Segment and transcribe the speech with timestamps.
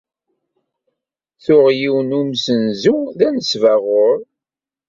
[1.43, 4.17] Tuɣ yiwen n wemsenzu d anesbaɣur.